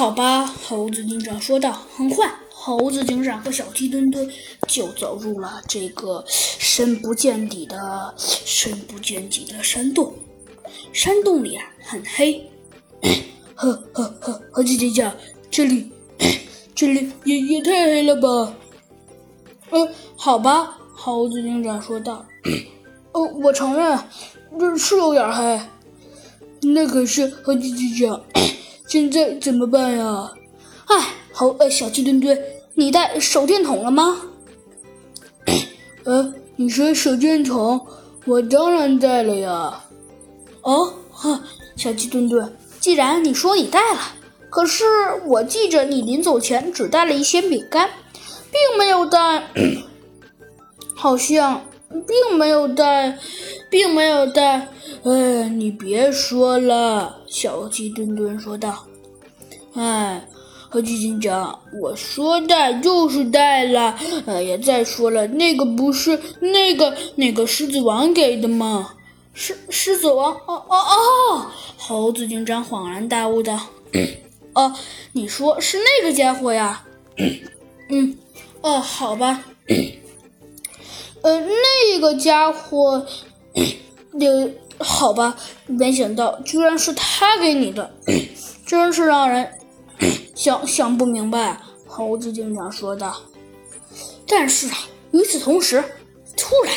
[0.00, 1.82] 好吧，猴子警长说道。
[1.94, 4.26] 很快，猴子警长和小鸡墩墩
[4.66, 10.14] 就走入了这个深不见底的、深不见底的山洞。
[10.90, 12.50] 山洞里啊，很黑。
[13.54, 15.14] 呵 呵呵，猴子警长，
[15.50, 15.92] 这里，
[16.74, 18.54] 这里也也太黑了吧？
[19.68, 19.86] 呃，
[20.16, 22.24] 好吧，猴子警长说道。
[23.12, 23.98] 哦， 我承认，
[24.58, 25.60] 这是有点黑。
[26.62, 28.18] 那可是猴子警长。
[28.90, 30.32] 现在怎么办呀？
[30.86, 32.36] 哎，好呃，小鸡墩墩，
[32.74, 34.20] 你带手电筒了吗？
[36.02, 37.86] 呃，你说手电筒，
[38.24, 39.84] 我当然带了呀。
[40.62, 41.40] 哦，呵，
[41.76, 44.00] 小鸡墩墩，既然你说你带了，
[44.50, 44.84] 可是
[45.24, 47.88] 我记着你临走前只带了一些饼干，
[48.50, 49.52] 并没有带，
[50.96, 53.16] 好像并没有带，
[53.70, 54.68] 并没有带。
[55.04, 58.84] 哎，你别说了，小鸡墩墩说道。
[59.74, 60.28] 哎，
[60.68, 63.96] 猴子警长，我说带就是带了。
[64.26, 68.94] 哎呀，再说了，那个不是那个那个狮子王给的吗？
[69.32, 70.34] 狮狮子王？
[70.34, 71.46] 哦哦哦！
[71.78, 73.58] 猴子警长恍然大悟道
[74.54, 74.74] ：“哦，
[75.12, 76.84] 你说是那个家伙呀？
[77.88, 78.18] 嗯，
[78.60, 79.44] 哦，好吧。
[81.22, 83.06] 呃，那个家伙，
[83.54, 84.50] 呃。”
[84.82, 87.92] 好吧，没想到居然是他给你的，
[88.64, 89.52] 真是让人
[90.34, 91.60] 想想不明白。
[91.86, 93.20] 猴子警长说道。
[94.26, 94.78] 但是啊，
[95.12, 95.84] 与此同时，
[96.34, 96.74] 突然，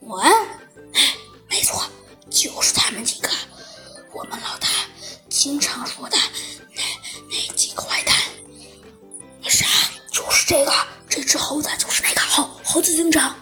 [0.00, 0.22] 喂，
[1.48, 1.82] 没错，
[2.28, 3.30] 就是他们几个，
[4.12, 4.68] 我们老大
[5.30, 6.18] 经常说的
[6.74, 6.82] 那
[7.30, 8.14] 那几个坏蛋。
[9.42, 9.64] 啥？
[10.12, 10.72] 就是这个，
[11.08, 13.34] 这只猴子就是那个猴猴子警长。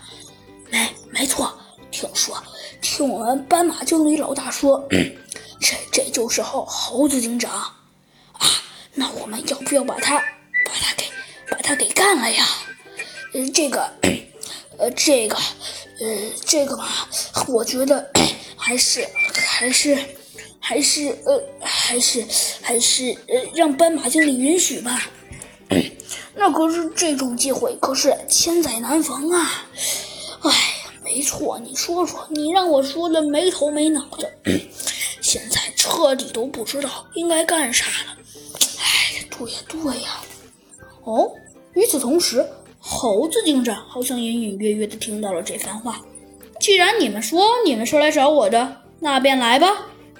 [2.96, 4.86] 听我们斑马经理老大说，
[5.58, 8.46] 这这就是猴猴子警长啊！
[8.94, 10.16] 那我们要不要把他
[10.64, 11.04] 把他给
[11.50, 12.46] 把他给干了呀？
[13.32, 13.92] 呃，这个，
[14.78, 16.86] 呃，这个，呃，这个嘛，
[17.48, 18.08] 我觉得
[18.56, 19.98] 还是还是
[20.60, 22.24] 还是呃还是
[22.62, 25.10] 还是呃让斑马经理允许吧。
[26.36, 29.66] 那可是这种机会可是千载难逢啊！
[30.42, 30.73] 哎。
[31.14, 34.28] 没错，你说说，你让我说的没头没脑的，
[35.20, 38.16] 现在彻底都不知道应该干啥了。
[38.80, 40.20] 哎，对呀对呀。
[41.04, 41.30] 哦，
[41.74, 42.44] 与此同时，
[42.80, 46.02] 猴子警长好像隐隐约约的听到了这番话。
[46.58, 49.86] 既然你们说你们是来找我的，那便来吧。